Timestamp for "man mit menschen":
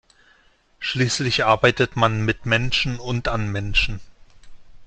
1.95-2.97